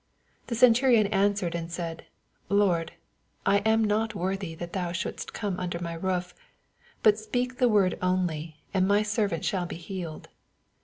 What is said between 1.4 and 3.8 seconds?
and said, Lord, I